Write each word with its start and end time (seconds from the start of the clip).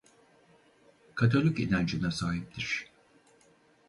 Katolik 1.15 1.59
inancına 1.59 2.11
sahiptir. 2.11 2.87